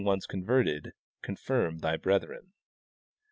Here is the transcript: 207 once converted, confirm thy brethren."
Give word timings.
207 0.03 0.15
once 0.17 0.25
converted, 0.25 0.93
confirm 1.21 1.77
thy 1.77 1.95
brethren." 1.95 2.51